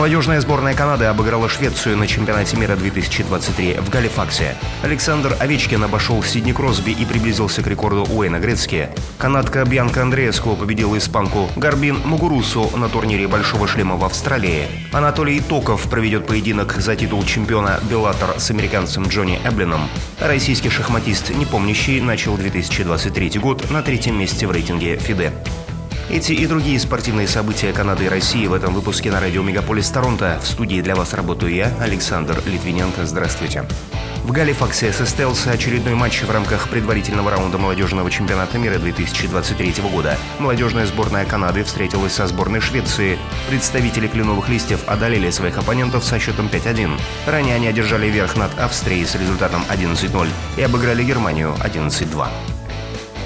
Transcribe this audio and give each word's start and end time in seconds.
Молодежная 0.00 0.40
сборная 0.40 0.72
Канады 0.72 1.04
обыграла 1.04 1.50
Швецию 1.50 1.94
на 1.98 2.06
чемпионате 2.06 2.56
мира 2.56 2.74
2023 2.74 3.80
в 3.80 3.90
Галифаксе. 3.90 4.56
Александр 4.82 5.36
Овечкин 5.38 5.84
обошел 5.84 6.22
Сидни 6.22 6.52
Кросби 6.52 6.92
и 6.92 7.04
приблизился 7.04 7.62
к 7.62 7.66
рекорду 7.66 8.06
Уэйна 8.10 8.40
Грецки. 8.40 8.88
Канадка 9.18 9.62
Бьянка 9.66 10.00
Андреевского 10.00 10.56
победила 10.56 10.96
испанку 10.96 11.50
Гарбин 11.54 11.98
Мугурусу 12.02 12.70
на 12.78 12.88
турнире 12.88 13.28
Большого 13.28 13.68
шлема 13.68 13.96
в 13.96 14.04
Австралии. 14.06 14.68
Анатолий 14.90 15.38
Токов 15.38 15.82
проведет 15.90 16.26
поединок 16.26 16.76
за 16.78 16.96
титул 16.96 17.22
чемпиона 17.22 17.78
Беллатор 17.90 18.40
с 18.40 18.50
американцем 18.50 19.06
Джонни 19.06 19.38
Эблином. 19.44 19.82
Российский 20.18 20.70
шахматист, 20.70 21.28
не 21.28 21.44
помнящий, 21.44 22.00
начал 22.00 22.38
2023 22.38 23.38
год 23.38 23.70
на 23.70 23.82
третьем 23.82 24.18
месте 24.18 24.46
в 24.46 24.50
рейтинге 24.50 24.96
ФИДЕ. 24.96 25.30
Эти 26.10 26.32
и 26.32 26.44
другие 26.46 26.80
спортивные 26.80 27.28
события 27.28 27.72
Канады 27.72 28.06
и 28.06 28.08
России 28.08 28.48
в 28.48 28.52
этом 28.52 28.74
выпуске 28.74 29.12
на 29.12 29.20
радио 29.20 29.44
Мегаполис 29.44 29.88
Торонто. 29.90 30.40
В 30.42 30.46
студии 30.46 30.80
для 30.80 30.96
вас 30.96 31.14
работаю 31.14 31.54
я, 31.54 31.72
Александр 31.78 32.42
Литвиненко. 32.46 33.06
Здравствуйте. 33.06 33.64
В 34.24 34.32
Галифаксе 34.32 34.92
состоялся 34.92 35.52
очередной 35.52 35.94
матч 35.94 36.22
в 36.22 36.30
рамках 36.30 36.68
предварительного 36.68 37.30
раунда 37.30 37.58
молодежного 37.58 38.10
чемпионата 38.10 38.58
мира 38.58 38.78
2023 38.78 39.74
года. 39.92 40.18
Молодежная 40.40 40.86
сборная 40.86 41.24
Канады 41.24 41.62
встретилась 41.62 42.14
со 42.14 42.26
сборной 42.26 42.60
Швеции. 42.60 43.16
Представители 43.48 44.08
кленовых 44.08 44.48
листьев 44.48 44.80
одолели 44.88 45.30
своих 45.30 45.58
оппонентов 45.58 46.04
со 46.04 46.18
счетом 46.18 46.48
5-1. 46.48 46.90
Ранее 47.28 47.54
они 47.54 47.68
одержали 47.68 48.08
верх 48.08 48.36
над 48.36 48.58
Австрией 48.58 49.06
с 49.06 49.14
результатом 49.14 49.62
11-0 49.70 50.28
и 50.56 50.62
обыграли 50.62 51.04
Германию 51.04 51.54
11-2. 51.60 52.26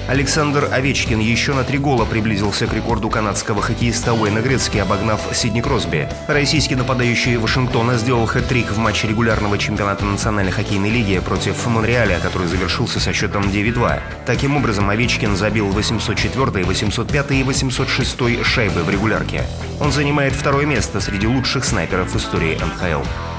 Александр 0.07 0.69
Овечкин 0.71 1.19
еще 1.19 1.53
на 1.53 1.63
три 1.63 1.79
гола 1.79 2.05
приблизился 2.05 2.67
к 2.67 2.73
рекорду 2.73 3.09
канадского 3.09 3.63
хоккеиста 3.63 4.13
Уэйна 4.13 4.39
Грецки, 4.39 4.77
обогнав 4.77 5.19
Сидни 5.33 5.61
Кросби. 5.61 6.07
Российский 6.27 6.75
нападающий 6.75 7.37
Вашингтона 7.37 7.97
сделал 7.97 8.25
хэт-трик 8.27 8.71
в 8.71 8.77
матче 8.77 9.07
регулярного 9.07 9.57
чемпионата 9.57 10.05
Национальной 10.05 10.51
хоккейной 10.51 10.91
лиги 10.91 11.17
против 11.17 11.65
Монреаля, 11.65 12.19
который 12.19 12.47
завершился 12.47 12.99
со 12.99 13.13
счетом 13.13 13.45
9-2. 13.45 13.99
Таким 14.27 14.55
образом, 14.55 14.91
Овечкин 14.91 15.35
забил 15.35 15.69
804, 15.69 16.63
805 16.63 17.31
и 17.31 17.43
806 17.43 18.43
шайбы 18.45 18.83
в 18.83 18.89
регулярке. 18.91 19.41
Он 19.79 19.91
занимает 19.91 20.33
второе 20.33 20.67
место 20.67 21.01
среди 21.01 21.25
лучших 21.25 21.65
снайперов 21.65 22.15
истории 22.15 22.55
НХЛ. 22.55 23.34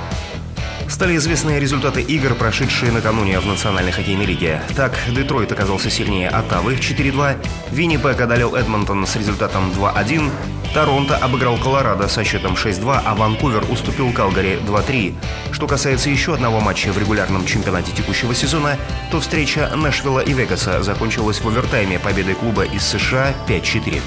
Стали 0.88 1.16
известны 1.16 1.58
результаты 1.58 2.00
игр, 2.00 2.34
прошедшие 2.34 2.92
накануне 2.92 3.38
в 3.40 3.46
Национальной 3.46 3.92
хоккейной 3.92 4.24
лиге. 4.24 4.62
Так, 4.76 4.98
Детройт 5.08 5.50
оказался 5.52 5.90
сильнее 5.90 6.28
Оттавы 6.28 6.74
4-2, 6.74 7.36
Виннипек 7.72 8.20
одолел 8.20 8.54
Эдмонтон 8.54 9.06
с 9.06 9.16
результатом 9.16 9.70
2-1, 9.72 10.30
Торонто 10.74 11.16
обыграл 11.16 11.56
Колорадо 11.58 12.06
со 12.08 12.22
счетом 12.22 12.54
6-2, 12.54 13.00
а 13.04 13.14
Ванкувер 13.14 13.64
уступил 13.70 14.12
Калгари 14.12 14.58
2-3. 14.66 15.14
Что 15.52 15.66
касается 15.66 16.10
еще 16.10 16.34
одного 16.34 16.60
матча 16.60 16.92
в 16.92 16.98
регулярном 16.98 17.46
чемпионате 17.46 17.92
текущего 17.92 18.34
сезона, 18.34 18.76
то 19.10 19.20
встреча 19.20 19.70
Нэшвилла 19.74 20.20
и 20.20 20.32
Вегаса 20.32 20.82
закончилась 20.82 21.40
в 21.40 21.48
овертайме 21.48 21.98
победой 21.98 22.34
клуба 22.34 22.64
из 22.64 22.82
США 22.82 23.34
5-4. 23.48 24.02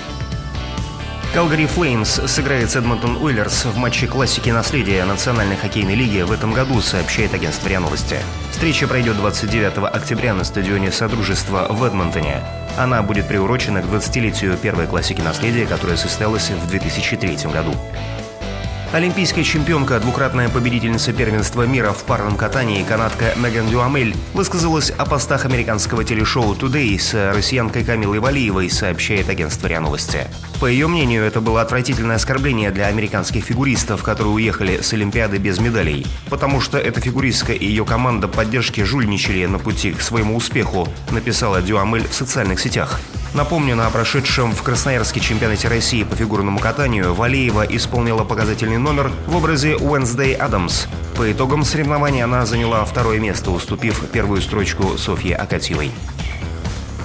Калгари 1.31 1.67
Флеймс 1.67 2.21
сыграет 2.25 2.71
с 2.71 2.75
Эдмонтон 2.75 3.17
Уиллерс 3.17 3.65
в 3.65 3.77
матче 3.77 4.07
классики 4.07 4.49
наследия 4.49 5.05
Национальной 5.05 5.57
хоккейной 5.57 5.93
лиги 5.93 6.21
в 6.21 6.31
этом 6.31 6.53
году, 6.53 6.81
сообщает 6.81 7.35
агентство 7.35 7.67
РИА 7.67 7.81
Новости. 7.81 8.17
Встреча 8.49 8.87
пройдет 8.87 9.15
29 9.15 9.77
октября 9.93 10.33
на 10.33 10.43
стадионе 10.43 10.91
Содружества 10.91 11.67
в 11.69 11.83
Эдмонтоне. 11.83 12.41
Она 12.79 13.03
будет 13.03 13.27
приурочена 13.27 13.83
к 13.83 13.85
20-летию 13.85 14.57
первой 14.57 14.87
классики 14.87 15.21
наследия, 15.21 15.67
которая 15.67 15.97
состоялась 15.97 16.49
в 16.49 16.67
2003 16.67 17.51
году. 17.53 17.75
Олимпийская 18.91 19.43
чемпионка, 19.43 19.99
двукратная 19.99 20.49
победительница 20.49 21.13
первенства 21.13 21.61
мира 21.61 21.91
в 21.91 22.03
парном 22.05 22.35
катании, 22.35 22.83
канадка 22.83 23.35
Меган 23.35 23.69
Дюамель, 23.69 24.15
высказалась 24.33 24.89
о 24.89 25.05
постах 25.05 25.45
американского 25.45 26.03
телешоу 26.03 26.55
«Today» 26.55 26.97
с 26.97 27.13
россиянкой 27.35 27.83
Камилой 27.83 28.17
Валиевой, 28.17 28.67
сообщает 28.71 29.29
агентство 29.29 29.67
РИА 29.67 29.81
Новости. 29.81 30.25
По 30.59 30.65
ее 30.65 30.87
мнению, 30.87 31.23
это 31.23 31.39
было 31.39 31.61
отвратительное 31.61 32.15
оскорбление 32.15 32.71
для 32.71 32.87
американских 32.87 33.43
фигуристов, 33.43 34.01
которые 34.01 34.33
уехали 34.33 34.81
с 34.81 34.91
Олимпиады 34.91 35.37
без 35.37 35.59
медалей, 35.59 36.07
потому 36.31 36.59
что 36.59 36.79
эта 36.79 36.99
фигуристка 36.99 37.53
и 37.53 37.67
ее 37.67 37.85
команда 37.85 38.27
поддержки 38.27 38.81
жульничали 38.81 39.45
на 39.45 39.59
пути 39.59 39.91
к 39.91 40.01
своему 40.01 40.35
успеху, 40.35 40.87
написала 41.11 41.61
Дюамель 41.61 42.07
в 42.07 42.13
социальных 42.15 42.59
сетях. 42.59 42.99
Напомню, 43.33 43.75
на 43.75 43.89
прошедшем 43.89 44.53
в 44.53 44.63
Красноярске 44.63 45.19
чемпионате 45.19 45.67
России 45.67 46.03
по 46.03 46.15
фигурному 46.15 46.59
катанию 46.59 47.13
Валеева 47.13 47.63
исполнила 47.63 48.23
показательный 48.23 48.79
номер 48.79 49.11
в 49.27 49.35
образе 49.35 49.75
Уэнсдей 49.75 50.33
Адамс. 50.33 50.87
По 51.15 51.31
итогам 51.31 51.63
соревнований 51.63 52.23
она 52.23 52.45
заняла 52.45 52.83
второе 52.85 53.19
место, 53.19 53.51
уступив 53.51 54.03
первую 54.11 54.41
строчку 54.41 54.97
Софье 54.97 55.35
Акатьевой. 55.35 55.91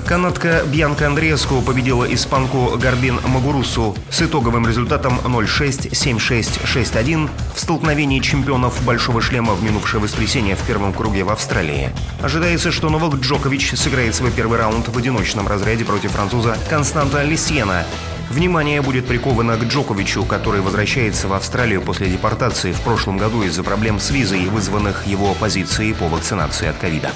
Канадка 0.06 0.62
Бьянка 0.66 1.06
Андреевскую 1.06 1.62
победила 1.62 2.04
испанку 2.04 2.76
Гарбин 2.76 3.20
Магурусу 3.26 3.96
с 4.10 4.20
итоговым 4.20 4.66
результатом 4.66 5.18
0-6, 5.24 5.92
7-6, 5.92 6.64
6-1 6.64 7.30
в 7.54 7.60
столкновении 7.60 8.20
чемпионов 8.20 8.82
«Большого 8.84 9.22
шлема» 9.22 9.54
в 9.54 9.62
минувшее 9.62 10.02
воскресенье 10.02 10.56
в 10.56 10.62
первом 10.66 10.92
круге 10.92 11.24
в 11.24 11.30
Австралии. 11.30 11.90
Ожидается, 12.20 12.70
что 12.70 12.90
Новак 12.90 13.14
Джокович 13.14 13.72
сыграет 13.76 14.14
свой 14.14 14.30
первый 14.30 14.58
раунд 14.58 14.88
в 14.88 14.98
одиночном 14.98 15.48
разряде 15.48 15.86
против 15.86 16.12
француза 16.12 16.58
Константа 16.68 17.22
Лисьена, 17.22 17.86
Внимание 18.30 18.80
будет 18.80 19.06
приковано 19.06 19.56
к 19.58 19.64
Джоковичу, 19.64 20.24
который 20.24 20.62
возвращается 20.62 21.28
в 21.28 21.34
Австралию 21.34 21.82
после 21.82 22.08
депортации 22.08 22.72
в 22.72 22.80
прошлом 22.80 23.18
году 23.18 23.42
из-за 23.42 23.62
проблем 23.62 24.00
с 24.00 24.10
визой, 24.10 24.46
вызванных 24.46 25.06
его 25.06 25.34
позицией 25.34 25.92
по 25.92 26.08
вакцинации 26.08 26.68
от 26.68 26.76
ковида. 26.78 27.12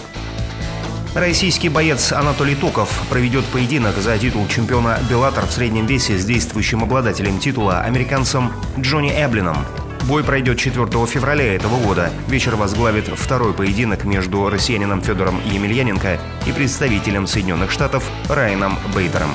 Российский 1.15 1.69
боец 1.69 2.13
Анатолий 2.13 2.55
Токов 2.55 2.91
проведет 3.09 3.45
поединок 3.47 3.97
за 3.97 4.19
титул 4.19 4.47
чемпиона 4.47 4.99
Беллатор 5.09 5.47
в 5.47 5.53
среднем 5.53 5.87
весе 5.87 6.19
с 6.19 6.25
действующим 6.25 6.83
обладателем 6.83 7.39
титула, 7.39 7.81
американцем 7.81 8.53
Джонни 8.79 9.11
Эблином. 9.11 9.57
Бой 10.05 10.23
пройдет 10.23 10.59
4 10.59 10.87
февраля 11.07 11.55
этого 11.55 11.83
года. 11.83 12.11
Вечер 12.29 12.57
возглавит 12.57 13.09
второй 13.09 13.53
поединок 13.53 14.05
между 14.05 14.49
россиянином 14.49 15.03
Федором 15.03 15.41
Емельяненко 15.45 16.19
и 16.47 16.53
представителем 16.53 17.27
Соединенных 17.27 17.71
Штатов 17.71 18.05
Райаном 18.29 18.79
Бейтером. 18.95 19.31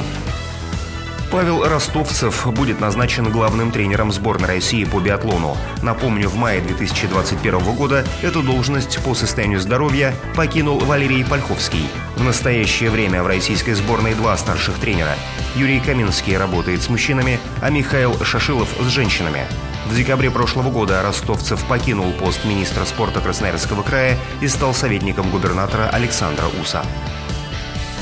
Павел 1.34 1.68
Ростовцев 1.68 2.46
будет 2.54 2.80
назначен 2.80 3.32
главным 3.32 3.72
тренером 3.72 4.12
сборной 4.12 4.50
России 4.50 4.84
по 4.84 5.00
биатлону. 5.00 5.58
Напомню, 5.82 6.30
в 6.30 6.36
мае 6.36 6.62
2021 6.62 7.74
года 7.74 8.06
эту 8.22 8.44
должность 8.44 9.04
по 9.04 9.16
состоянию 9.16 9.60
здоровья 9.60 10.14
покинул 10.36 10.78
Валерий 10.78 11.26
Польховский. 11.26 11.90
В 12.18 12.24
настоящее 12.24 12.92
время 12.92 13.24
в 13.24 13.28
российской 13.28 13.74
сборной 13.74 14.14
два 14.14 14.38
старших 14.38 14.76
тренера. 14.78 15.16
Юрий 15.56 15.80
Каминский 15.80 16.38
работает 16.38 16.84
с 16.84 16.90
мужчинами, 16.90 17.40
а 17.64 17.72
Михаил 17.72 18.16
Шашилов 18.24 18.70
с 18.80 18.86
женщинами. 18.90 19.48
В 19.88 19.96
декабре 19.96 20.30
прошлого 20.30 20.70
года 20.70 21.02
Ростовцев 21.02 21.64
покинул 21.66 22.14
пост 22.14 22.46
министра 22.46 22.86
спорта 22.86 23.22
Красноярского 23.22 23.82
края 23.82 24.20
и 24.40 24.48
стал 24.48 24.76
советником 24.76 25.32
губернатора 25.32 25.90
Александра 25.92 26.46
Уса. 26.62 26.86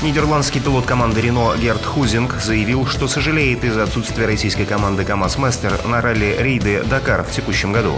Нидерландский 0.02 0.60
пилот 0.60 0.84
команды 0.84 1.20
Рено 1.20 1.56
Герт 1.56 1.84
Хузинг 1.84 2.34
заявил, 2.42 2.86
что 2.86 3.06
сожалеет 3.06 3.62
из-за 3.62 3.84
отсутствия 3.84 4.26
российской 4.26 4.64
команды 4.64 5.04
КАМАЗ 5.04 5.38
Мастер 5.38 5.78
на 5.86 6.00
ралли 6.00 6.36
Рейды 6.40 6.82
Дакар 6.82 7.22
в 7.22 7.30
текущем 7.30 7.72
году. 7.72 7.96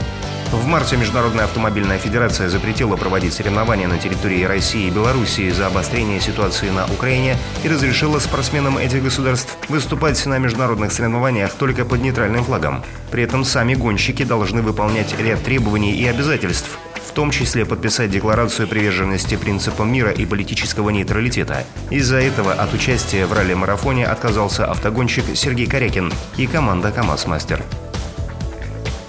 В 0.53 0.67
марте 0.67 0.99
Международная 0.99 1.45
автомобильная 1.47 1.97
федерация 1.97 2.51
запретила 2.51 2.97
проводить 2.97 3.33
соревнования 3.33 3.89
на 3.89 3.97
территории 3.97 4.45
России 4.45 4.89
и 4.89 4.91
Белоруссии 4.91 5.49
за 5.49 5.67
обострение 5.67 6.21
ситуации 6.21 6.69
на 6.69 6.85
Украине 6.85 7.39
и 7.65 7.69
разрешила 7.69 8.19
спортсменам 8.19 8.77
этих 8.77 9.03
государств 9.03 9.57
выступать 9.71 10.25
на 10.27 10.39
международных 10.39 10.93
соревнованиях 10.93 11.55
только 11.55 11.87
под 11.87 12.03
нейтральным 12.03 12.45
флагом. 12.45 12.85
При 13.11 13.23
этом 13.23 13.45
сами 13.45 13.75
гонщики 13.75 14.25
должны 14.25 14.61
выполнять 14.61 15.19
ряд 15.19 15.43
требований 15.43 15.95
и 15.95 16.07
обязательств, 16.07 16.79
в 17.07 17.13
том 17.13 17.31
числе 17.31 17.65
подписать 17.65 18.11
декларацию 18.11 18.67
приверженности 18.69 19.37
принципам 19.37 19.93
мира 19.93 20.11
и 20.11 20.27
политического 20.27 20.91
нейтралитета. 20.91 21.65
Из-за 21.91 22.17
этого 22.17 22.53
от 22.53 22.73
участия 22.75 23.27
в 23.27 23.33
ралли-марафоне 23.33 24.07
отказался 24.07 24.67
автогонщик 24.67 25.25
Сергей 25.35 25.67
Корякин 25.67 26.13
и 26.37 26.47
команда 26.47 26.91
«КамАЗ-мастер». 26.91 27.63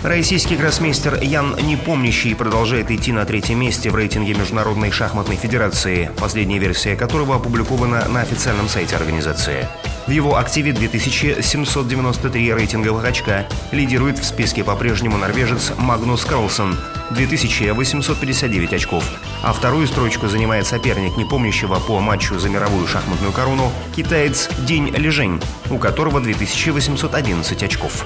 Российский 0.06 0.56
гроссмейстер 0.56 1.20
Ян 1.24 1.56
Непомнящий 1.64 2.36
продолжает 2.36 2.92
идти 2.92 3.12
на 3.12 3.26
третьем 3.26 3.60
месте 3.60 3.90
в 3.90 3.96
рейтинге 3.96 4.36
Международной 4.36 4.92
шахматной 4.92 5.36
федерации, 5.36 6.12
последняя 6.20 6.60
версия 6.60 6.96
которого 6.96 7.38
опубликована 7.38 8.08
на 8.08 8.22
официальном 8.22 8.70
сайте 8.70 8.96
организации. 8.98 9.68
В 10.06 10.12
его 10.12 10.38
активе 10.38 10.74
2793 10.74 12.54
рейтинговых 12.54 13.04
очка. 13.04 13.48
Лидирует 13.72 14.20
в 14.20 14.26
списке 14.26 14.64
по-прежнему 14.64 15.18
норвежец 15.18 15.72
Магнус 15.76 16.24
Карлсон 16.24 16.78
2859 17.10 18.74
очков. 18.74 19.04
А 19.42 19.54
вторую 19.54 19.88
строчку 19.88 20.28
занимает 20.28 20.68
соперник 20.68 21.18
непомнящего 21.18 21.80
по 21.80 22.00
матчу 22.00 22.38
за 22.38 22.50
мировую 22.50 22.86
шахматную 22.86 23.32
корону 23.32 23.72
китаец 23.96 24.50
День 24.68 24.90
Лежень, 24.90 25.42
у 25.72 25.80
которого 25.80 26.22
2811 26.22 27.64
очков. 27.64 28.06